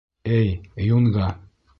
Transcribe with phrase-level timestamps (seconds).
[0.37, 0.49] —Эй,
[0.95, 1.27] юнга!